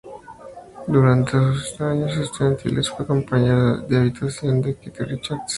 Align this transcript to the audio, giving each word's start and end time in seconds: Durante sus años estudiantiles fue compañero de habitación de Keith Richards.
Durante 0.87 1.33
sus 1.33 1.79
años 1.79 2.17
estudiantiles 2.17 2.89
fue 2.89 3.05
compañero 3.05 3.81
de 3.81 3.97
habitación 3.99 4.59
de 4.59 4.75
Keith 4.75 4.97
Richards. 5.01 5.43